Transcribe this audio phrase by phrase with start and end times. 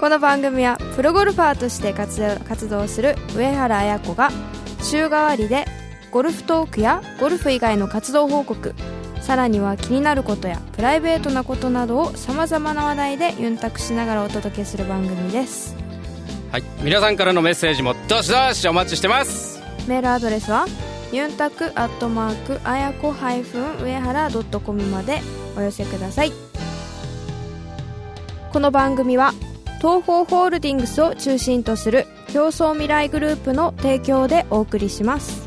[0.00, 4.32] この番組はプロゴルファーとして活動活動する上原彩子が
[4.92, 5.64] 週替わりで
[6.10, 8.74] ゴルフトークやゴルフ以外の活動報告
[9.22, 15.74] さらには気になることやプライベートなことなどをさまざまな話題でユンタクしながらお届けする番組です。
[16.50, 16.62] はい。
[16.82, 19.62] 皆さんからのメッセージもどしどしお待ちしてます。
[19.88, 20.66] メールアドレスは
[21.10, 25.22] ユンタクアットマークあやこハイフン上原ドットコムまで
[25.56, 26.32] お寄せください。
[28.52, 29.32] この番組は
[29.78, 35.46] 東方ホールディングスを中心とする競争未来グループの提供でお送りします。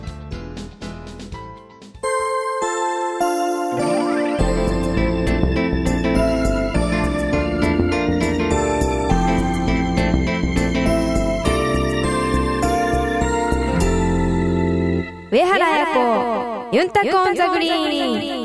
[15.31, 18.44] 上原彩子ユンタクオンザグリーン。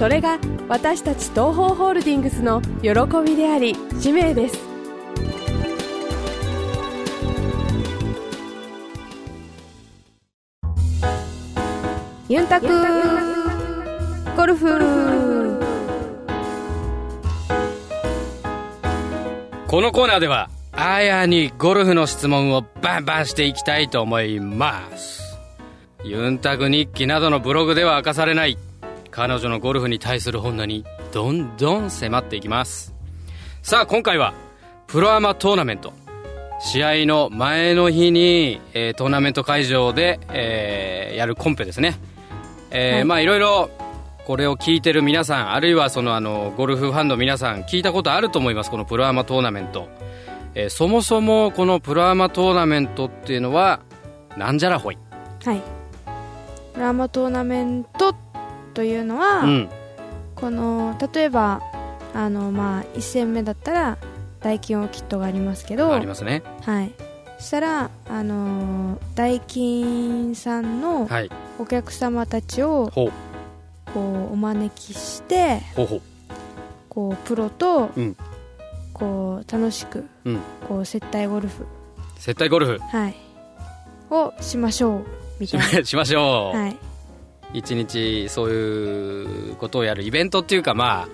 [0.00, 2.88] それが私たち東方ホールディングスの喜
[3.22, 4.58] びであり使命です。
[12.30, 12.68] ユンタク
[14.34, 15.60] ゴルフ。
[19.66, 25.38] このコーナーではあやにゴルフの質問をバンバンしていきたいと思います。
[26.04, 28.56] ユンタク日記などのブログでは明かされない。
[29.10, 32.94] 彼女のゴルフに対する本音にどんどん迫っていきます。
[33.62, 34.34] さあ今回は
[34.86, 35.92] プロアマトーナメント。
[36.62, 41.98] 試合の前の日に、えートーナメント会場で、えーやるコンペですね。
[42.70, 43.04] えーはい。
[43.04, 43.70] まあいろいろ
[44.26, 49.88] これを聞いてる皆さんあるいはそのあのゴルフファンの皆さん聞いたことあると思いますこのプロアマトーナメント、
[50.54, 53.80] えーそもそもこのプロアマトーナメントっていうのは
[54.36, 54.98] なんじゃらほい、
[55.44, 55.62] はい。
[56.74, 58.14] プラマトーナメント
[58.74, 59.68] というのは、うん。
[60.34, 61.60] この例えば
[62.14, 63.98] あのまあ1戦目だったら
[64.40, 66.42] ダイキンオーキッドがありますけどありますね。
[66.62, 66.92] はい。
[67.38, 71.30] そしたらあのダイキンさんのはい。
[71.58, 73.12] お客様たちをこ
[73.94, 73.98] う
[74.32, 75.60] お招きして
[76.88, 78.16] こうプロとうん。
[78.92, 80.40] こう楽しくうん。
[80.68, 81.66] こう接待ゴルフ。
[82.18, 82.78] 接待ゴルフ。
[82.78, 83.30] はい。
[84.10, 85.04] をしましょう
[85.38, 86.76] みしたいましましょう、なはい
[87.52, 91.08] 一日そういうことをやるイベントっていうかまあ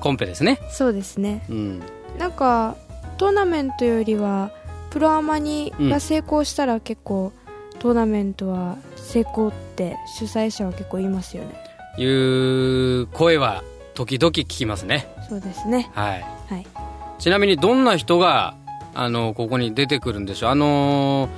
[0.00, 0.58] コンペですね。
[0.70, 1.44] そうですね。
[1.48, 1.82] うん。
[2.18, 2.76] なんか
[3.18, 4.50] トーナメントよりは
[4.90, 7.32] プロアマにうんが成功したら結構、
[7.78, 11.54] トーナメントは成功って主催者は結構言いますよね。
[11.98, 13.62] いう声は
[13.94, 15.06] 時々聞きますね。
[15.28, 15.90] そうですね。
[15.94, 16.24] はい。
[16.48, 16.66] はい。
[17.18, 18.56] ちなみにどんな人が
[18.94, 20.50] あのここに出てくるんでしょう？
[20.50, 21.30] あのー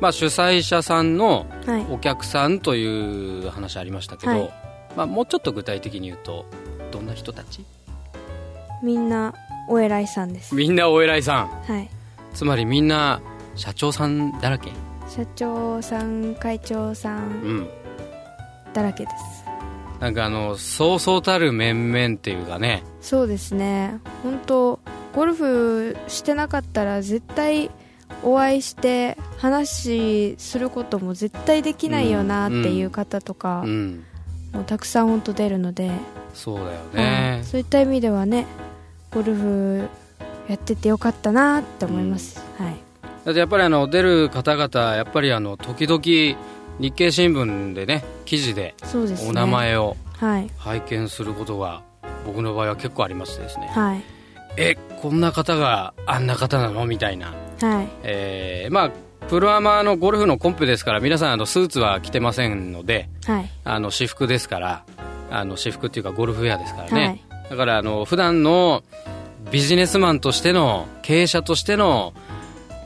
[0.00, 1.86] まあ主催者さんのはい。
[1.90, 4.50] お客さんという話ありましたけど、はい。
[4.96, 6.46] まあ、もうちょっと具体的に言うと
[6.90, 7.64] どんな人たち？
[8.82, 9.34] みんな
[9.68, 10.54] お偉いさんです。
[10.54, 11.48] みんなお偉いさん。
[11.48, 11.88] はい。
[12.34, 13.20] つまりみんな
[13.54, 14.70] 社長さんだらけ？
[15.08, 17.68] 社長さん会長さうんん。
[18.72, 19.44] だらけです。
[20.00, 22.82] なんかあのそうそうたる面々っていうかね。
[23.00, 23.98] そうですね。
[24.22, 24.78] 本当
[25.14, 27.70] ゴルフしてなかったら絶対
[28.22, 34.04] お会いして話することも絶対できないよなっていう方とか、うん。
[34.52, 35.90] もうたくさん本当出るので、
[36.32, 38.46] そうだよはいね、そういった意味ではね
[39.10, 39.88] ゴルフ
[40.48, 42.76] やっててよかったなって思います、はい。
[43.24, 46.00] だってやっぱりあの出る方々やっぱりあの時々
[46.78, 48.74] 日経新聞でね記事で
[49.28, 51.82] お名前をはい拝見することが
[52.24, 53.66] 僕の場合は結構ありましてですね。
[53.66, 54.02] はい
[54.56, 57.18] えこんな方があんな方なのみたい。
[57.18, 57.88] な、はい。
[58.02, 58.90] えーまあ
[59.28, 63.50] プロアマのゴルフのコンペですから皆さんあのスーツは着てませんのではい。
[63.64, 64.84] あの私服ですから
[65.30, 68.84] あの私服っていうかゴルフウェアですからはねい、だからあの普段の
[69.50, 72.14] ビジネスマンとしての経営者としての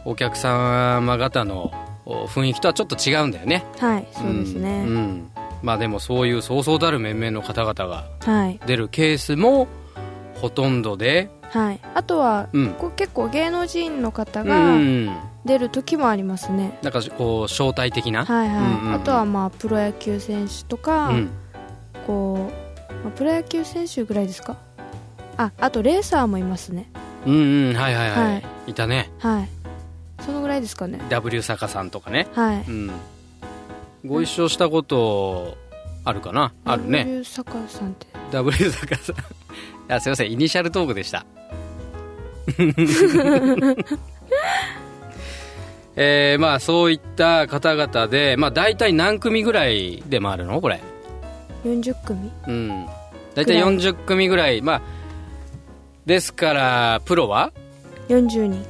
[0.07, 1.73] お客様方の
[2.07, 3.67] お雰囲気とはちょっと違うんだよね。
[3.79, 5.31] はいそうですね、うんうん。
[5.63, 8.59] まあでもそういうそうそうたる面々の方々がはい。
[8.67, 9.69] 出るケースも
[10.41, 11.81] ほとんどではい。
[11.95, 12.71] あとは、うん。
[12.75, 15.31] こう結構芸能人の方うがん。
[15.45, 18.27] 出る時もありますね、なんかこう招待的な？
[18.27, 18.95] はいはい、うんうんうん。
[18.95, 21.31] あとはまあプロ野球選手とか、うん。
[22.07, 22.51] こ
[22.91, 24.57] う、まあ、プロ野球選手ぐらいですか？
[25.39, 26.91] ああとレーサーもいますね。
[27.27, 27.35] うん
[27.69, 28.45] うんはいはいはい、はい。
[28.69, 29.11] い、たね。
[29.19, 29.49] はい。
[30.23, 31.01] そのぐらいですかね。
[31.09, 32.29] W 坂さんとかね。
[32.35, 32.65] はい。
[32.69, 32.91] うん。
[34.05, 35.57] ご一緒したこと
[36.05, 36.53] あるかな？
[36.67, 37.05] あるね。
[37.05, 38.07] W 坂さんって。
[38.31, 39.17] W 坂さん
[39.91, 40.33] あすいません。
[40.33, 41.27] イニシャルトークでした。
[45.97, 50.61] えー、まあそういった方々でまあ大体何組ぐらいで回るの？
[50.61, 50.81] これ。
[51.65, 52.31] 40組。
[52.47, 52.87] うん。
[53.35, 54.63] 大体40組ぐらい。
[54.63, 54.83] まあ
[56.07, 57.53] ですからプロは
[58.09, 58.65] ？40人。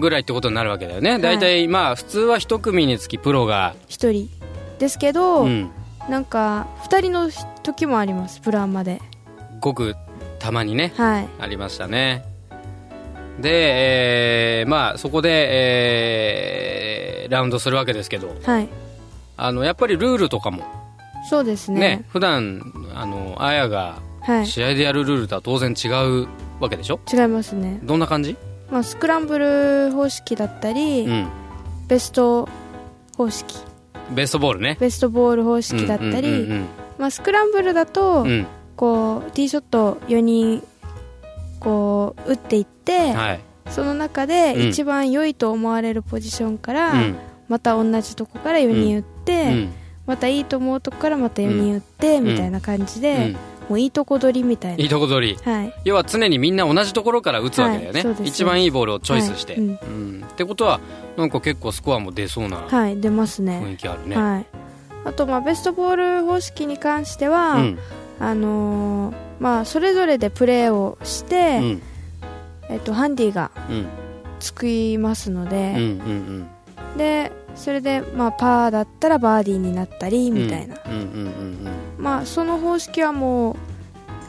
[0.00, 3.74] ぐらいってことになるわけだよね、大体まあ普通は一組につきプロが。
[3.88, 4.28] 1人。
[4.78, 5.70] ですけど、うん。
[6.10, 7.30] なんか2人の
[7.62, 8.40] 時もあります。
[8.40, 9.00] プランまで。
[9.60, 9.96] ごく
[10.38, 11.28] たまにねはい。
[11.38, 12.24] ありましたね。
[13.40, 18.68] で、えーまあそこで、えーラウンドするわけですけどはい。
[19.36, 20.64] あのやっぱりルールとかも
[21.28, 21.80] そうですね。
[21.80, 22.62] ね普段
[22.94, 24.46] あのあやがはい。
[24.46, 26.26] 試合でやるルールとは当然違う
[26.60, 27.00] わけでしょ？
[27.12, 28.36] 違いますね、どんな感じ？
[28.70, 31.28] まあ、スクランブル方式だったり、うん。
[31.86, 32.48] ベスト
[33.16, 33.56] 方式。
[34.10, 34.76] ベストボールね。
[34.80, 36.46] ベストボール方式だったり、
[36.98, 38.46] まあ、スクランブルだと、うんうん
[38.78, 40.62] こうティーショット4人
[41.60, 43.40] こう打っていって、うんはい。
[43.68, 44.68] その中でうん。
[44.68, 47.16] 一番良いと思われるポジションから、うん。
[47.48, 49.72] また同じとこから4人打って、うん。
[50.06, 52.24] またいいと思うとこからまた4人打って、ん。
[52.24, 53.32] みたいな感じで、うん。
[53.68, 54.82] もういいとこ取りみたいな。
[54.82, 55.36] いいとこ取り。
[55.42, 55.72] はい。
[55.84, 59.68] 要は常にみんな同じところから打つわけだよね、はい一番いいボールをチョイスして、はいうん。
[59.70, 60.24] うん。
[60.24, 60.80] ってことは
[61.16, 64.46] なんか結構スコアも出そうなはい出ます雰囲ね気あるね、はい。
[65.04, 67.78] あとまあベストボール方式に関しては、うん
[68.20, 71.82] あのーまあそれぞれでプレーをして、うん。
[72.68, 73.86] えっとハンディがうん。
[74.40, 76.48] つきますので、うんうん
[76.96, 80.34] でそれで、まあ、パーだったらバーディーになったりうん。
[80.34, 81.68] みたいな、うんうんうん
[81.98, 83.56] まあその方式はも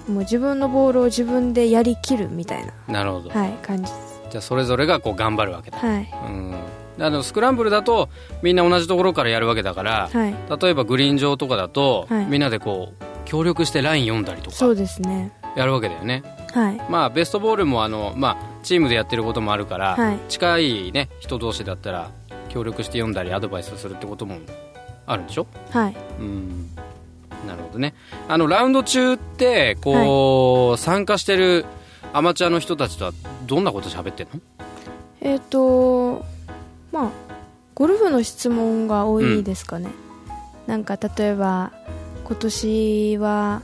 [0.07, 3.83] うもう自分のボールを自分でやりきるみたいな、うんなるほど、はい、感じ。
[3.83, 6.11] ですじゃあそれぞれがこう頑張るわけだ、はい。
[6.27, 6.55] うん。
[6.99, 8.09] あのスクランブルだと
[8.41, 10.35] みんな同じところからやるわけだから、はい。
[10.61, 12.25] 例えばグリーン上とかだと、はい。
[12.25, 15.31] みんなでこう協力してライン読んだりとかそうですね。
[15.55, 16.23] やるわけだよね。
[16.51, 16.81] はい。
[16.89, 20.19] まあベストボールもあの、まあ、チームでやってることもあるから、はい。
[20.29, 22.09] 近い、ね、人同士だったら
[22.49, 24.37] 協力して読んだりアドバイスするってことも
[25.05, 25.45] あるんでしょ？
[25.69, 25.95] はい。
[26.19, 26.69] うん。
[27.47, 27.93] なるほどね。
[28.27, 31.65] あのラウンド中ってこう、参加してる
[32.13, 33.11] アマチュアの人たちとは
[33.45, 34.39] どんなこと喋ってんの？
[35.21, 36.25] えっ、と
[36.91, 37.09] まあ
[37.75, 39.89] ゴルフの質問が多いですかね、
[40.65, 41.71] なんか例えば
[42.29, 43.63] 今年は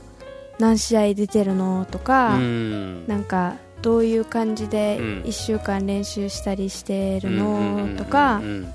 [0.58, 3.06] 何試合出てるのとか、うん。
[3.06, 5.22] なんかどういう感じでうん。
[5.22, 8.68] 1週間練習したりしてるのとかうん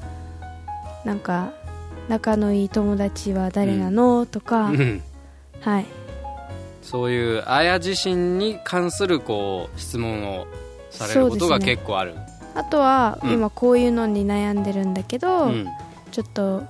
[1.03, 1.51] なんか
[2.07, 5.01] 仲のいい友達は誰なのとかうん。
[5.59, 5.85] はい。
[6.81, 10.47] そういうあや自身に関するこう質問を
[10.89, 12.15] されることが結構ある。
[12.55, 13.31] あとはうん。
[13.31, 15.67] 今こういうのに悩んでるんだけど、うん。
[16.11, 16.63] ちょっと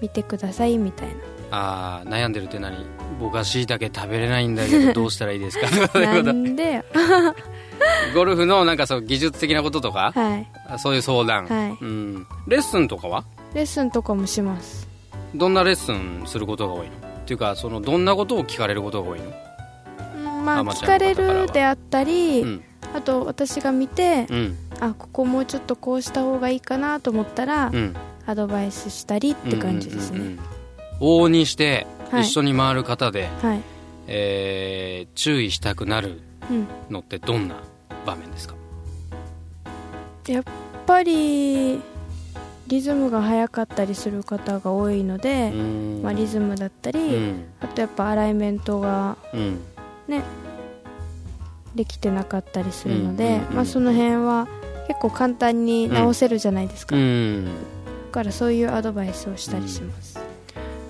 [0.00, 2.84] 見てくださいみたいああ悩んでるって何？
[3.20, 5.98] 僕はしいたけ食べれないんだけど どうしたらいいですか？
[6.00, 6.84] なんで
[8.14, 10.48] ゴルフのなんかそう技術的なこととか、はい。
[10.78, 11.78] そういう相談、はい。
[11.80, 13.24] うん、レッスンとかは？
[13.54, 14.88] レッスンとかもします。
[15.34, 16.92] どんなレッスンすることが多いの？
[16.92, 19.26] っていうかそのどんなことを聞かれることが多いの？
[20.16, 22.62] うんまあ聞かれるであったり、うん。
[22.94, 24.58] あと私が見て、うん。
[24.80, 27.94] あここもうちょっとこうした方がいいかなと思ったら、うん。
[28.26, 30.40] アドバイスしたりって感じですね、うんうんうん
[31.00, 32.22] 往々にしてはい。
[32.22, 33.60] 一緒に回る方で、はい、
[34.06, 37.56] えー注意したくなるうん、のってどんな
[38.06, 38.54] 場面ですか？
[40.28, 40.44] やっ
[40.86, 41.80] ぱり
[42.68, 46.00] リズムが速かったりする方が多いので、うん。
[46.04, 47.44] まあ、リズムだったり、うん。
[47.60, 49.60] あとやっぱアライメントがうん。
[50.06, 50.22] ね
[51.74, 54.48] できてなかったりするので、うんうんうんまあ、その辺は
[54.86, 57.48] 結構簡単に直せるじゃないですか、うだん。
[58.12, 60.18] からそういうアドバイスをしたりします、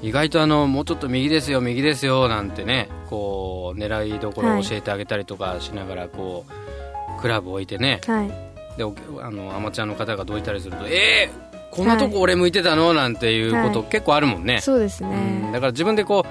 [0.03, 8.00] 意外とあのもうちょっと右ですよ右ですよなんてねこう狙いどころを教えてあげたりとかしながらこうクラブを置いてね。
[8.07, 8.31] はい。
[8.76, 12.93] でおあのアマチュアの方がどいたりするとえー、こんなとこ俺向いてたの？
[12.93, 16.26] なんていうことはい結構あるもんね、そうですうんねだから自分でこ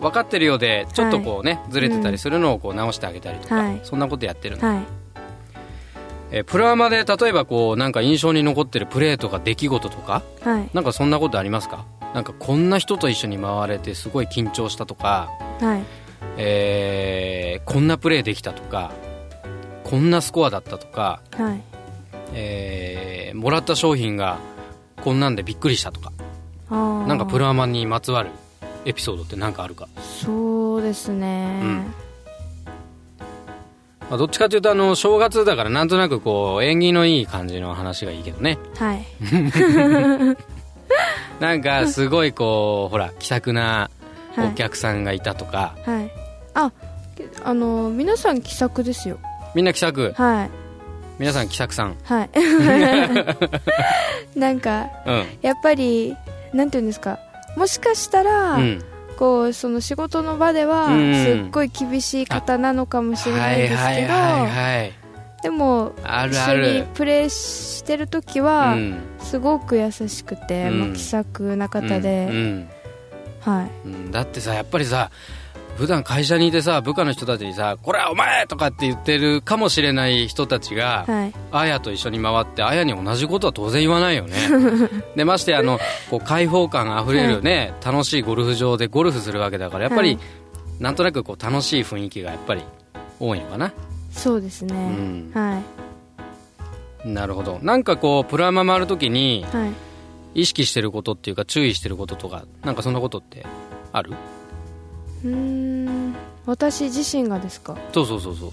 [0.00, 3.80] う分かってるようでちょっとこうね、ずれてたりするのをこう直してあげたりとか、はい。
[3.82, 4.84] そんなことやってるの、はい。
[6.30, 10.22] えープロアマで例えばこうなんか印象に残ってるプレーとか出来事とか？
[10.40, 10.70] はい。
[10.72, 11.84] なんかそんなことありますか？
[12.14, 15.28] なんかこんな人と一緒に回れてすごい緊張したとか、
[15.60, 15.84] はい。
[16.36, 18.90] えーこんなプレーできたとか
[19.84, 21.62] こんなスコアだったとか、はい。
[22.32, 24.38] えーもらった商品が
[25.02, 26.12] こんなんでびっくりしたとか
[26.70, 28.30] なんかプロアマにまつわる
[28.84, 29.88] エピソードって何かあるか、
[30.22, 31.94] そうですね、うん。
[34.08, 38.58] まあ、どっちかというとあの正月だからなんとなくこう縁起のいい感じの話がいいけどね。
[38.76, 39.04] はい
[41.40, 43.90] なんかすごいこうほら気さくな
[44.36, 44.48] はい。
[44.48, 46.10] お客さんがいたとか、はい。
[46.54, 46.72] あ
[47.44, 49.18] あの皆さん気さくですよ。
[49.54, 50.12] みんな気さく？
[50.16, 50.50] はい。
[51.18, 51.96] 皆さん気さくさん。
[52.04, 52.30] はい。
[54.38, 55.24] なんかうん。
[55.42, 56.16] やっぱり
[56.52, 57.18] なんていうんですか。
[57.56, 58.84] もしかしたら、うん。
[59.18, 61.24] こうその仕事の場ではうん。
[61.24, 64.99] すっごい厳しい方なのかもしれなはいいですけど、はいはいはい
[65.42, 68.98] でもある一緒にあるプレーしてる時うは、ん。
[69.20, 70.80] すごく優しくて、うん。
[70.80, 72.68] まあ、気さくな方で、うん。
[73.40, 74.12] はい。
[74.12, 75.10] だってさやっぱりさ
[75.76, 81.32] 普段会社にいてさ部下の人たちにさ「これはお前!」とかって言ってるかもしれない人たちが、はい。
[81.52, 84.34] あやと一緒に回ってあやに同じことは当然言わないよね。
[85.16, 85.78] でましてあの
[86.10, 90.18] こう開放感あふれるね、楽しいゴルフ場でゴルフするわけだからやっぱり、はい。
[90.80, 92.62] なんとなくこう楽しい雰囲気がやっぱり
[93.18, 93.70] 多いのかな
[94.10, 95.30] そうですね、ん。
[95.32, 95.62] は
[97.04, 97.08] い。
[97.08, 97.58] なるほど。
[97.62, 99.72] なんかこうプロアマ回るときにはい。
[100.32, 103.44] 意識してることっていうか注意してることとかなんかそんなことって
[103.92, 104.12] ある？
[105.24, 106.14] うーん。
[106.46, 107.76] 私自身がですか？
[107.92, 108.50] そうそうそうそう。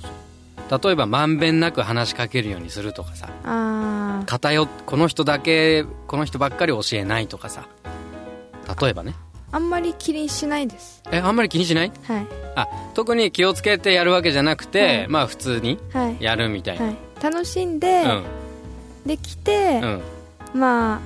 [0.83, 3.29] 例えばまんべんなく話しかけるようにするとかさ。
[3.43, 4.25] あー。
[4.25, 7.67] 偏っこの人だけこの人ばっかり教えないとかさ。
[8.81, 9.15] 例えばね
[9.51, 11.01] あんまり気にしないです。
[11.11, 11.91] えあんまり気にしない？
[12.03, 12.27] はい。
[12.55, 15.07] あ特に気をつけてやるわけじゃなくて、はい。
[15.07, 18.03] まあ普通にはい、やるみたいな、はい、楽しんで、
[19.05, 20.59] できてう、ん。
[20.59, 20.99] まあ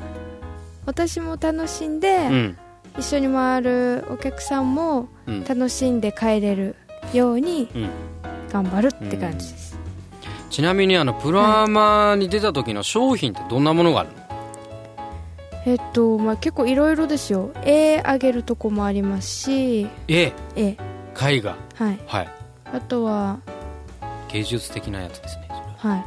[0.85, 2.33] 私も楽しんで、うん。
[2.33, 2.57] うん
[2.99, 5.43] 一緒に回るお客さんもうん。
[5.45, 6.75] 楽しんで帰れる
[7.13, 7.89] ようにうん。
[8.51, 9.77] 頑張るって感じです、
[10.49, 14.15] ちなみにあのプロアマに出た時の商品ってどんなものがあるの、
[15.65, 17.51] えっとまあ結構いろいろですよ。
[17.63, 19.87] 絵あげるとこもありますし。
[20.07, 20.77] 絵絵絵
[21.41, 21.55] 画。
[21.75, 21.99] はい。
[22.07, 22.29] はい。
[22.73, 23.39] あとは
[24.31, 25.97] 芸術的なやつですねは。
[25.97, 26.05] い。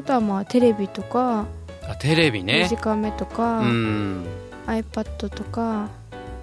[0.00, 1.46] あとはまあテレビとか。
[1.88, 2.66] あテレビね。
[2.70, 4.26] 短カメとか、うん。
[4.66, 5.88] iPad とか。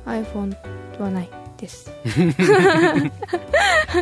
[0.05, 0.55] iPhone
[0.99, 1.89] はないです。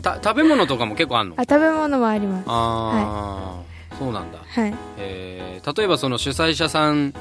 [0.02, 1.36] た食べ物とかも結構あんの？
[1.38, 2.46] あ食べ物もあります。
[2.48, 4.74] ああ、そうなんだ、はい。
[4.98, 7.14] えー例えばその主催者さん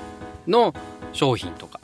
[0.49, 0.73] の
[1.12, 1.81] 商品とか、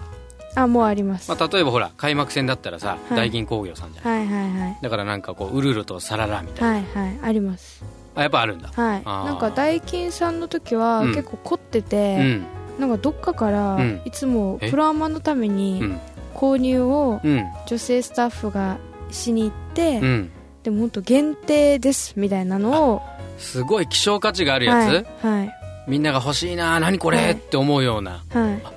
[0.54, 3.14] あもうあります、まあ、例えばほら開幕戦だったらさ、い。
[3.14, 4.04] 大金工業さんじゃん。
[4.04, 4.78] はいはいはい。
[4.80, 7.18] だからなんかこうウルルとサララみたいな、はいはい。
[7.22, 7.84] あります。
[8.14, 8.70] あやっぱあるんだ。
[8.74, 9.04] はい。
[9.04, 11.14] なんかダイキンさんの時はうん。
[11.14, 12.46] 結構凝ってうて、ん。
[12.78, 14.00] なんかどっかからうん。
[14.06, 14.70] いつもえ？
[14.70, 16.00] プロアマのためうにん。
[16.34, 17.44] 購入をうん。
[17.66, 18.78] 女性スタッフが
[19.10, 20.30] しに行って、うん。
[20.62, 23.02] でも本当限定ですみたいなのを
[23.38, 25.38] すごい希少価値があるやつ、はい。
[25.38, 25.54] はい。
[25.86, 27.32] みんなが欲しいな何これ、はい。
[27.32, 28.24] って思うような。
[28.30, 28.75] はい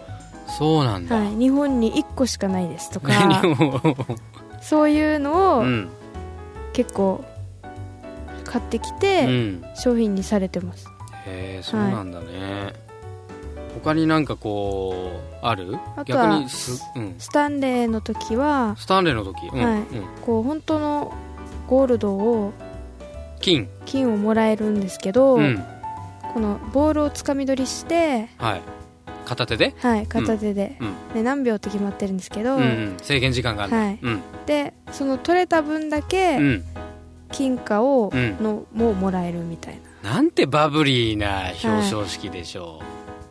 [0.57, 3.11] そうなんだ、はい、日本に1個しかないですとか
[4.61, 5.89] そういうのをうん。
[6.71, 7.25] 結構
[8.45, 9.63] 買ってきうてん。
[9.75, 10.87] 商品にされてます、
[11.25, 12.73] へえそうなんだね、
[13.83, 15.77] 他になんかこうある？
[15.97, 19.79] あとは逆にす、うん、スタンレーの時はスタンレーの時、うんはい。
[19.79, 19.85] うん、
[20.25, 21.13] こう本当の
[21.67, 22.53] ゴールドを
[23.41, 23.67] 金。
[23.85, 25.63] 金をもらえるんですけど、うん。
[26.33, 28.61] このボールをつかみ取りして、はい
[29.29, 31.13] 片手で、はい、片手で,、うん。
[31.13, 33.99] で何秒って決まってるんですけど、うんうん、制限時間があるはい。
[34.01, 34.21] うん。
[34.45, 36.63] でその取れた分だけうん、
[37.31, 38.37] 金貨を、うん。
[38.41, 40.13] のももらえるみたいな。
[40.13, 42.79] なんてバブリーな表彰式でしょ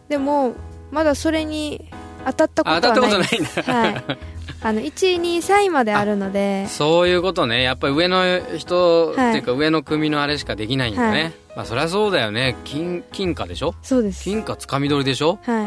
[0.06, 0.54] う、でも
[0.90, 1.88] まだそれに
[2.26, 4.18] 当たったこあ当たったとはないことないんだ、はい、
[4.60, 7.62] あの1、2、3位まであるので、そういうことね。
[7.62, 8.24] やっぱり上の
[8.56, 9.30] 人、はい。
[9.30, 11.32] っていうか上の組のあれしかできないんだね、はい。
[11.56, 12.56] まあそりゃそうだよね。
[12.64, 13.74] 金金貨でしょ？
[13.82, 14.24] そうです。
[14.24, 15.38] 金貨つかみ取りでしょ？
[15.42, 15.66] はい。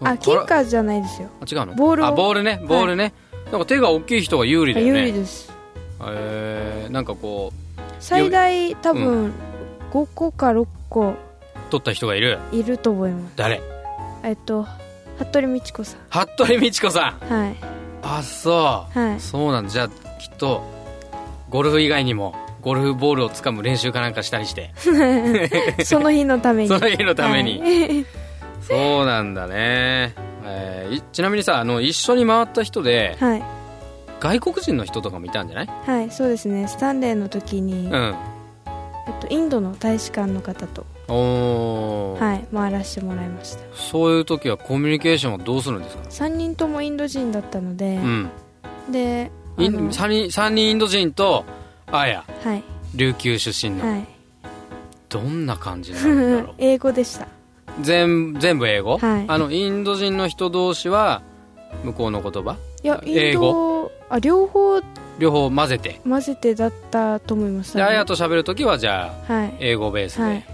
[0.00, 0.08] うん。
[0.08, 1.28] あ、金貨じゃないですよ。
[1.40, 1.74] あ違うの？
[1.74, 2.06] ボールを。
[2.06, 2.60] あボールね。
[2.66, 3.12] ボールね、
[3.50, 5.52] なんか手が大きい人が有利だよ有ね利です。
[6.04, 7.52] えー、なんかこ
[8.00, 9.32] 最大多分
[9.90, 11.10] 5個か6個。
[11.10, 11.16] う
[11.70, 12.38] 取った人がいる？
[12.50, 13.32] いると思います。
[13.36, 13.60] 誰？
[14.24, 14.66] えっと、
[15.18, 16.26] 服部道子さん。
[16.26, 17.32] 服部道子さん。
[17.32, 17.56] はい。
[18.02, 18.50] あそ
[18.94, 19.20] う、はい。
[19.20, 19.70] そうなんだ。
[19.70, 20.62] じゃあきっと
[21.50, 24.72] ゴルフ以外にもゴルフボールをつかむ練習かなんかしたりして。
[25.84, 26.68] その日のために。
[26.68, 28.06] その日のために、はい。
[28.62, 33.42] そうなんだね、えーいちなみにさあの一緒に回った人ではい。
[34.20, 35.68] 外国人の人とかもいたんじゃない？
[35.84, 36.68] はい、そうですね。
[36.68, 38.14] スタンレーの時に、うん。
[39.08, 43.60] えっと、インドの大使館の方と、はい、回らせてもらいました。
[43.74, 48.30] そういう時はコミュニケーションはどうするんですか？3人ともインド人だったので、うん。
[48.90, 51.44] であインの3人三人インド人と
[51.86, 52.62] あやはい。
[52.94, 54.06] 琉球出身の、はい。
[55.08, 56.54] どんな感じなんだろう？
[56.58, 57.26] 英語でした。
[57.80, 59.24] 全全部英語、はい。
[59.28, 61.22] あのインド人の人同士は
[61.84, 62.56] 向こうの言葉？
[62.82, 64.80] いやイ英ンドあ両方
[65.18, 66.00] 両方混ぜて。
[66.08, 67.76] 混ぜてだったと思います。
[67.76, 69.54] であやと喋る時はじゃあはい。
[69.60, 70.46] 英語ベースで、はい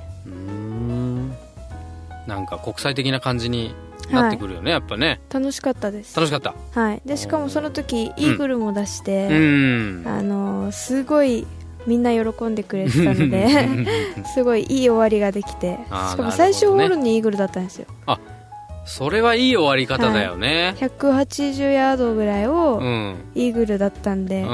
[2.28, 3.74] なんか国際的な感じに
[4.12, 5.20] なってくるよね、やっぱね。
[5.32, 6.14] 楽しかったです。
[6.14, 6.54] 楽しかった。
[6.78, 7.02] はい。
[7.04, 10.06] でしかもその時イーグルも出しうて、ん。
[10.06, 11.46] あのすごい
[11.86, 13.68] みんな喜んでくれてたので
[14.34, 15.78] すごいいい終わりができて
[16.10, 17.86] しかも最終ホールにイーグルだったんですよ。
[18.84, 23.16] それはいい終わり方だよね、180ヤードぐらいをうん。
[23.34, 24.48] イーグルだったんで、うん、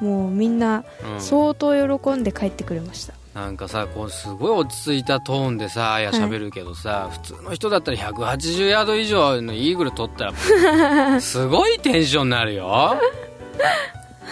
[0.00, 0.84] もうみんな
[1.14, 1.20] うん。
[1.20, 12.96] 相当喜んで帰ってくれました、なんかさこうすごい落ち着いたトーンでさあや喋るけどさ、普通の人だったら180ヤード以上のイーグル取ったら すごいテンションになるよ。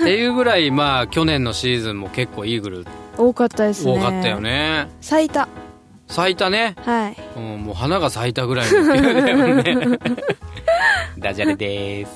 [0.01, 2.87] っていうぐらいまあ去年のシーズンも結構イーグル
[3.17, 3.93] 多かったですね。
[3.93, 4.89] 多かったよね。
[5.01, 5.47] 最多
[6.09, 7.17] 咲いたね、はい。
[7.37, 9.99] うん、もう花が咲いたぐらいの勢いだよね。
[11.19, 12.11] ダジャレでーす。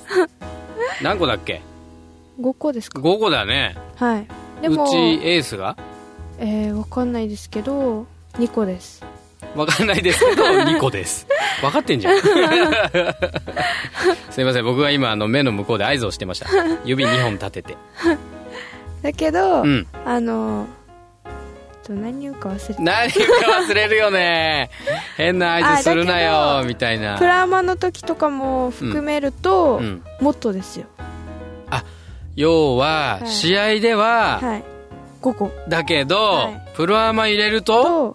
[1.02, 1.60] 何個だっけ
[2.40, 3.76] ？5個ですか？5個だね。
[3.96, 4.26] はい。
[4.62, 5.76] でもうちエースが？
[6.38, 9.04] えー、わかんないですけど2個です。
[9.54, 11.26] わかんないですけど 2個です。
[11.60, 12.18] 分かってんじゃん。
[14.30, 16.48] すいません僕は今あの目の向こうで合図をしてました。
[16.84, 17.76] 指2本立てて。
[19.02, 19.86] だけど、うん。
[20.06, 20.66] あの
[21.84, 22.82] と何言うか忘れて。
[22.82, 23.20] 何か
[23.60, 24.70] 忘れるよね。
[25.18, 26.20] 変な合図するなあ
[26.60, 27.18] よみたいな。
[27.18, 30.02] プラマの時とかも含めると、うん。
[30.20, 30.86] もっとですよ。
[32.34, 33.28] 要ははい。
[33.28, 34.71] 試合でははい
[35.22, 36.62] 5個だけど、はい。
[36.74, 38.14] プロアマ入れると？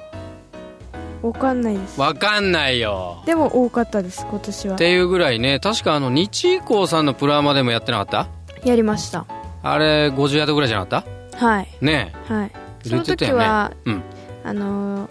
[1.21, 1.99] とわかんないです。
[1.99, 3.23] わかんないよ。
[3.25, 4.75] でも多かったです今年は。
[4.75, 5.59] っていうぐらいね。
[5.59, 8.27] 確かあの日以降さんのプロアマでもやってなかっ
[8.61, 8.67] た？
[8.67, 9.25] やりました。
[9.63, 11.03] あれ50ヤードぐらいじゃなかっ
[11.39, 11.67] はい。
[11.79, 12.51] たねはい。
[12.87, 14.03] その時は、うん。
[14.43, 15.09] あのー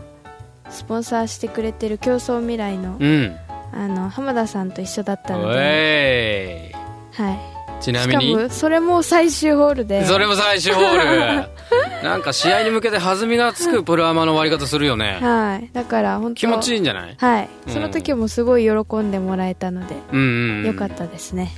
[0.68, 3.36] スポンサーしてくれてる競争未来の,、うん。
[3.72, 7.22] あの浜田さんと一緒だったのおで、い。
[7.22, 7.38] はい、
[7.80, 8.34] ちなみに？
[8.34, 10.04] もそれも最終ホールで。
[10.06, 11.48] それも最終ホール。
[12.02, 15.18] なんか試合に向けて弾みがつくプロアマの終わり方するよね。
[15.20, 15.70] はい。
[15.72, 17.16] だから本当気持ちいいんじゃない？
[17.18, 17.72] はい、うん。
[17.72, 21.52] その時もすごい喜んでもらえたので、うんうん、うん、よかったですね。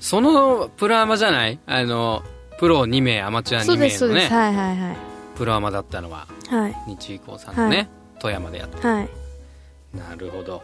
[0.00, 1.58] そのプロアマじゃない？
[1.66, 2.22] あの
[2.58, 4.34] プロ2名アマチュア2そうですそ名のねうです。
[4.34, 4.96] はいはいはい。
[5.36, 6.76] プロアマだったのははい。
[6.86, 7.88] 日以降さんのね、はい。
[8.20, 9.08] 富山でやってはい。
[9.94, 10.62] なるほど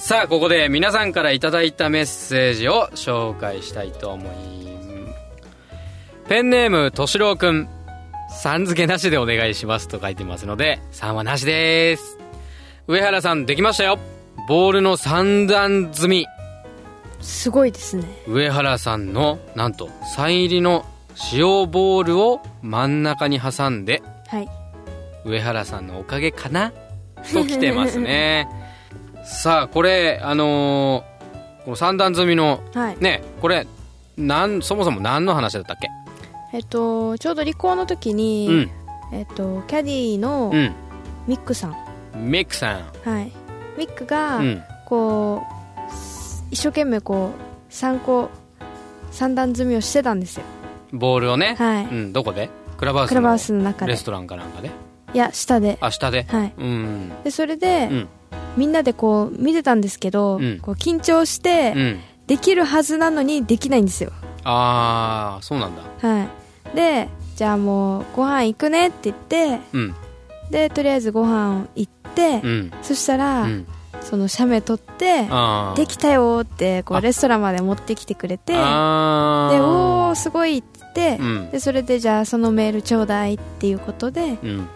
[0.00, 4.58] さあここで皆さんからいただいたメッセージを紹介したいと思い
[6.28, 7.68] ペンネームとしろうくん。
[8.30, 12.18] さん付けなしでお願いしますと書いてますので3はなしです。
[12.86, 13.98] 上原さんできましたよ。
[14.48, 16.26] ボールの三段積み。
[17.20, 18.04] すごいですね。
[18.28, 20.84] 上原さんのなんとサイン入りの
[21.32, 24.48] 塩ボールを真ん中に挟んではい。
[25.24, 26.72] 上原さんのおかげかな？
[27.32, 28.46] と来てますね
[29.28, 31.18] さあこれあのー
[31.64, 32.96] この三段積みのはい。
[32.98, 33.66] ねこれ
[34.16, 35.88] なんそもそも何の話だったっけ？
[36.56, 38.70] えっとちょうど離婚の時に、うん。
[39.16, 40.74] えっとキャディのうん。
[41.26, 41.76] ミックさん、
[42.16, 43.08] ミックさん。
[43.08, 43.30] はい。
[43.76, 44.62] ミックが、うん。
[44.86, 45.92] こう
[46.50, 48.30] 一生懸命こう3個
[49.10, 50.44] 三段積みをしてたんですよ。
[50.92, 51.84] ボールをね、はい。
[51.84, 52.48] うん、どこで？
[52.78, 53.92] クラブハウスクラブハウスの中で。
[53.92, 54.70] レストランかなんかで？
[55.12, 55.76] いや下で。
[55.82, 56.22] あ下で。
[56.22, 56.54] はい。
[56.56, 57.12] うん。
[57.24, 58.08] でそれで、うん
[58.56, 60.58] みんなでこう見てたんですけど、うん。
[60.60, 62.00] こう緊張して、うん。
[62.26, 64.12] できるはずなのにできないんですよ。
[64.44, 65.82] ああそうなんだ。
[66.06, 66.22] は
[66.72, 66.76] い。
[66.76, 69.94] でじゃあもうご飯行くねって言ってうん。
[70.50, 72.72] でとりあえずご飯行って、うん。
[72.82, 73.66] そしたら、うん。
[74.00, 75.28] その写メ撮って
[75.74, 76.98] できたよってこあ。
[76.98, 81.50] うレストランまで持ってきてくれてでおーすごいって言って、うん。
[81.50, 84.68] でそれでじゃあそのメールちょうだいっていうことでうん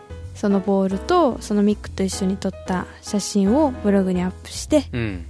[0.42, 5.26] そのボールとそのミックと一緒に撮った写真をブログにアップしてっうん。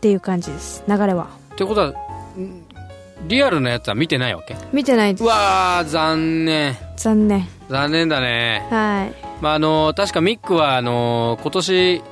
[0.00, 0.82] ていう感じです。
[0.88, 1.28] 流れは。
[1.54, 1.94] ってことはん
[3.28, 4.56] リアルなやつは見てないわけ？
[4.72, 5.22] 見てないです。
[5.22, 6.76] うわー残念。
[6.96, 7.46] 残念。
[7.68, 8.66] 残念だね。
[8.70, 9.14] はい。
[9.40, 12.02] まああの確かミックはあの今年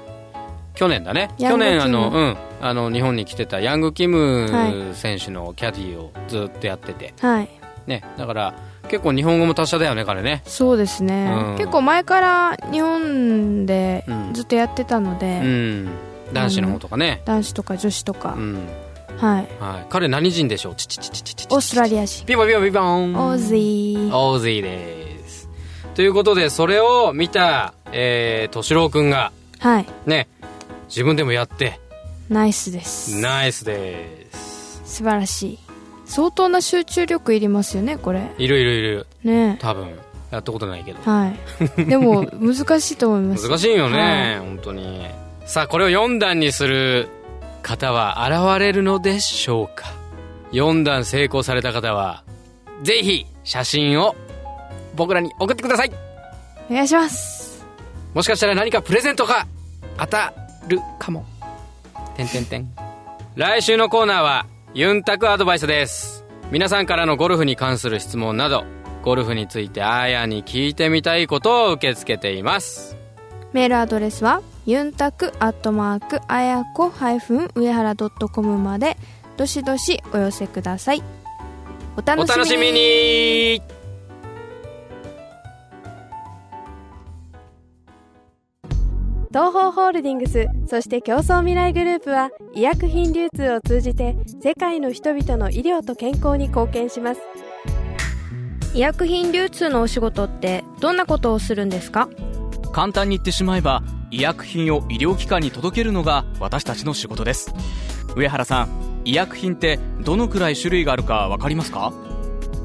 [0.76, 1.30] 去年だね。
[1.40, 7.48] 去年あの、うん、あの日本に来てたヤング・キムは選手のキャディーをずっとやってて、はい。
[7.88, 8.54] ね、だから
[8.86, 10.42] 結構日本語も達者だよね彼ね。
[10.46, 11.56] そうですね、うん。
[11.56, 14.34] 結構前から日本でうん。
[14.34, 15.88] ずっとやってたので、うん。
[16.32, 18.68] 男子の方とかね、男子とか女子とか、うん。
[19.16, 19.48] はい。
[19.60, 20.74] はい、彼何人でしょう？
[20.74, 22.26] チチチチチチオーストラリア人。
[22.26, 23.14] ピボピボピボーン。
[23.14, 24.16] オージー。
[24.16, 25.48] オージーです。
[25.94, 29.86] ということでそれを見たえー、敏郎君がはい。
[30.04, 30.28] ね
[30.88, 31.80] 自分でもやって。
[32.28, 33.20] ナイスです。
[33.20, 34.82] ナイスです。
[34.84, 35.58] 素晴らしい
[36.06, 38.32] 相当な集中力いりますよねこれ。
[38.38, 39.06] いるいるいる。
[39.24, 39.58] ね。
[39.60, 39.98] 多分。
[40.30, 40.98] やったことないけど。
[41.02, 41.32] は
[41.76, 41.84] い。
[41.84, 43.48] でも 難しいと思います。
[43.48, 44.46] 難しいよね、はい。
[44.46, 45.06] 本当に。
[45.44, 47.08] さあこれを4段にする
[47.62, 49.92] 方は現れるのでしょうか。
[50.52, 52.22] 4段成功された方は
[52.82, 54.14] ぜひ写真を
[54.94, 55.92] 僕らに送ってください。
[56.70, 57.64] お願いします。
[58.14, 59.46] もしかしたら何かプレゼントが
[59.98, 60.32] 当た
[60.68, 61.24] るかも。
[62.16, 62.68] てんてんてん。
[63.34, 66.26] 来週のコーナーはユンタクアドバイスです。
[66.50, 68.66] 皆さんからのゴルフに関する質問など
[69.02, 72.94] ゴルフについてあやに聞いてみたいことを受け付けています。
[73.54, 76.92] メールアドレスはユンタクアットマークあやこ
[77.54, 78.98] 上原ドットコムまで
[79.38, 81.02] どしどしお寄せください。
[81.96, 83.62] おお楽しみに
[89.36, 97.20] 東方ホールディングスそして競争未来グループは医薬品流通を通じて世界の人々の医療と健康に貢献します。
[98.72, 102.08] 医薬品流通のお仕事ってどんなことをするんですか？
[102.72, 107.52] 簡単に言ってしまえば医薬品を医療機関に届けるのが私たちの仕事です。
[108.16, 111.92] 上原さん医薬品ってどのくらい種類があるか分かりますか？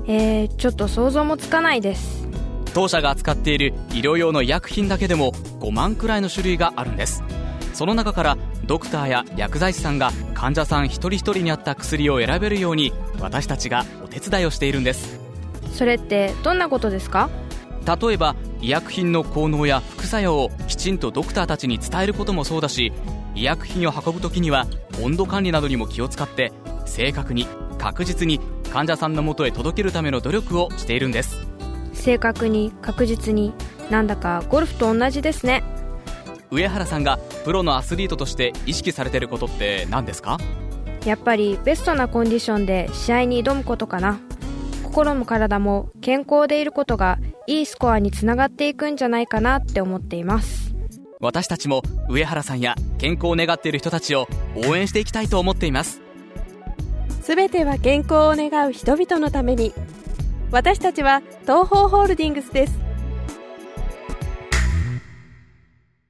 [0.08, 2.30] えー、ちょっと想像もつかないです
[2.74, 7.24] 当社が扱っている医療用の医薬品だけでも5万くらいの種類があるんです。
[7.74, 15.20] その中からドクターや薬剤師さんが患者さん一人一人に合った薬を選べるように私たちがお手伝いをしているんです。
[15.74, 17.30] それってどんなことですか？
[17.86, 22.94] 例えば医薬品の効能や副作用をきちんとドクターたちに伝えることもそうだし
[23.34, 24.68] 医薬品を運ぶ時には
[25.02, 26.52] 温度管理などにも気を使って
[26.86, 27.48] 正確に
[27.80, 28.40] 確実に
[28.72, 31.48] 患者さんのもとへ届けるための努力をしているんです
[32.02, 33.54] 正確に確実に
[33.92, 35.64] なんだかゴルフと同じですね。
[36.50, 40.38] 上原さんがプロのアスリートとして意識されてることって何ですか？
[41.06, 44.20] やっぱりベストなコンディションで試合に挑むことかな。
[44.84, 50.76] 心も体も健康でいることがいいスコアにつながっていくんじゃないかなって思っています。
[51.22, 54.28] 私たちも上原さんや健康を願っている人たちを
[54.68, 56.02] 応援していきたいと思っています。
[57.22, 59.74] すべては健康を願う人々のために
[60.52, 62.78] 私たちは東方ホールディングスです。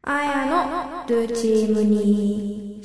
[0.01, 2.81] あやのルーチームに。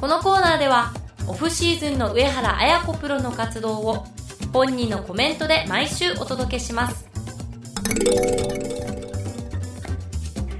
[0.00, 0.92] このコーナーでは
[1.26, 4.04] オフシーズンの上原綾子プロの活動を
[4.52, 7.08] 本人のコメントで毎週お届けします。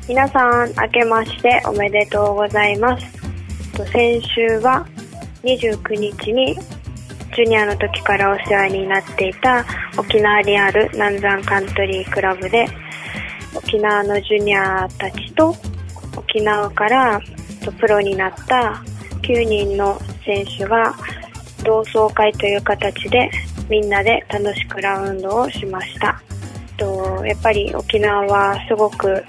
[0.09, 3.07] 皆さん明けましておめでとうございます。
[3.77, 4.85] と先週は
[5.45, 6.57] 29日に
[7.35, 9.65] ジュニアの時からお世話になっていた
[9.99, 12.67] 沖縄にある南山カントリークラブで
[13.55, 15.55] 沖縄のジュニアたちと
[16.17, 17.21] 沖縄から
[17.79, 18.83] プロになった
[19.23, 20.95] 9人の選手が
[21.65, 23.31] 同窓会という形で
[23.69, 26.21] みんなで楽しくラウンドをしました。
[27.25, 29.25] やっぱり沖縄はすごく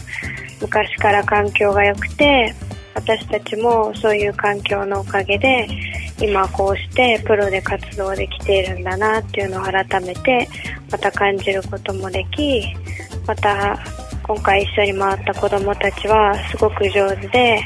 [0.60, 2.56] 昔から環境が良くて
[2.96, 5.68] 私たちもそういう環境のおかげで
[6.22, 10.48] 今こうしてプロで活動できているんだなっていうのを改めて
[10.92, 12.64] また感じることもでき
[13.28, 13.78] また
[14.24, 17.62] 今回一緒に回った子どもたちはすごく上手で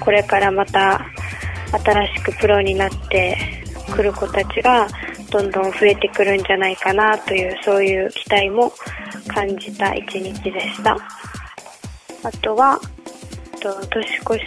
[0.00, 1.04] これからまた
[1.84, 3.36] 新しくプロになって
[3.94, 4.88] くる子たちが
[5.30, 8.72] どんどん増えてくるんじゃないかなというそういう期待も
[9.26, 10.96] 感じた一日でした。
[12.22, 12.80] あとは
[13.60, 14.38] と年越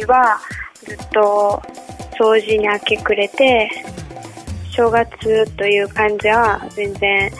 [0.00, 0.38] しは
[0.84, 1.62] ずっと
[2.18, 3.70] 掃除に明け暮れて
[4.70, 7.30] 正月という感じは全然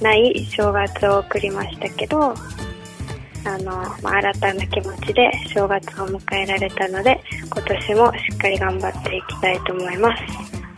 [0.00, 2.34] ない正月を送りましたけど
[3.46, 10.22] あの、まあ、新たな気持ちで正月を迎えられたので今年もしっかり頑張っていきたいと思います。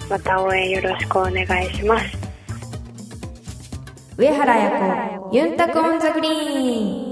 [0.08, 2.06] また応援よろしくお願いします。
[4.16, 7.07] 上原彩子ユンタク on the green。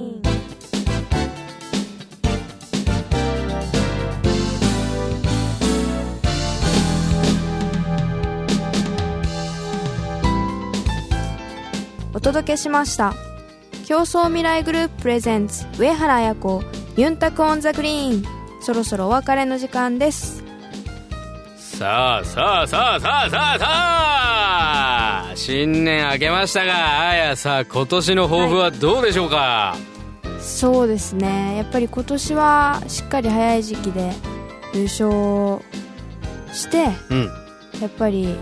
[12.27, 13.15] 届けしました。
[13.87, 16.61] 共創未来グループ presents 上原彩子
[16.97, 18.25] ユンタク on the green。
[18.61, 20.43] そろそろお別れの時間です。
[21.57, 25.33] さあさあさあさあさあさあ。
[25.37, 29.77] 新年明けましたがあやさ今年の抱負はどうでしょうか、
[30.41, 31.57] そうですね。
[31.57, 34.11] やっぱり今年はしっかり早い時期で
[34.75, 35.65] 優勝
[36.53, 37.31] してうん。
[37.81, 38.35] やっぱり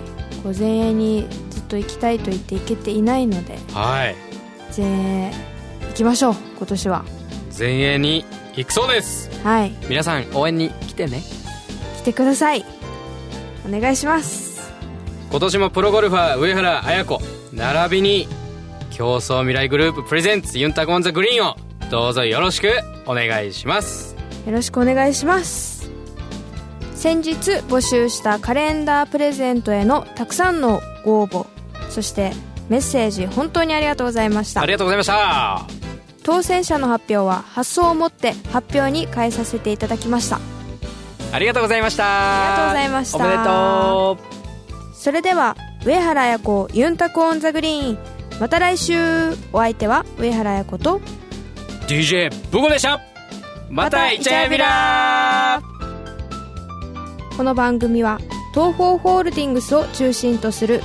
[0.42, 1.28] こう前衛に
[1.74, 4.14] と行きたいと言って行けていないのではい。
[4.76, 5.32] 前衛
[5.88, 7.04] 行きましょう今年は。
[7.56, 9.30] 前衛に行くそうです。
[9.42, 9.72] はい。
[9.88, 11.22] 皆さん応援に来てね。
[11.98, 12.64] 来てください。
[13.66, 14.72] お願いします。
[15.30, 17.20] 今年もプロゴルファー上原綾子
[17.52, 18.28] 並びに
[18.90, 21.56] 競争未来グループプレゼンツユンタコンザグリーンを
[21.90, 22.68] どうぞよろしく
[23.06, 24.14] お願いします。
[24.46, 25.90] よろしくお願いします。
[26.94, 27.34] 先日
[27.68, 31.53] 募集したカレンダープレゼントへのたくさんのご応募
[31.94, 32.32] そして
[32.68, 34.62] メッセージ本当にありがとうございました。
[34.62, 35.64] ありがとうございました。
[36.24, 40.40] 当選者の発表は発送をもって発表に変えさせていただきました。
[41.32, 42.04] ありがとうございました。
[42.06, 43.18] ありがとうございました。
[43.18, 44.18] おめでと
[44.92, 47.98] それでは上原彩子ユンタク on the green。
[48.40, 48.96] また来週。
[49.52, 51.00] お相手は上原彩子と
[51.86, 53.00] DJ ブゴでした。
[53.70, 55.62] またイチャヤビラ。
[57.36, 58.18] この番組は
[58.52, 60.82] 東邦ホールディングスを中心とする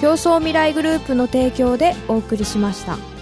[0.00, 3.13] 共創未来グループの提供でお送りしました。